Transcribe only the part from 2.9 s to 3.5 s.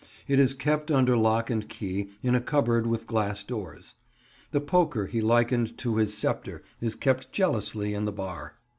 glass